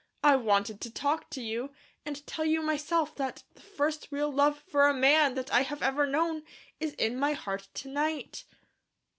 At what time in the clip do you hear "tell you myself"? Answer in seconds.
2.25-3.13